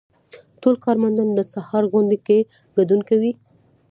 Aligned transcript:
ټول 0.61 0.75
کارمندان 0.85 1.29
د 1.33 1.39
سهار 1.53 1.83
غونډې 1.91 2.17
کې 2.25 2.37
ګډون 2.77 3.01
کوي. 3.09 3.31